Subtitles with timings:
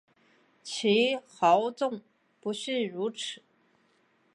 [0.63, 2.01] 其豪纵
[2.39, 3.43] 不逊如此。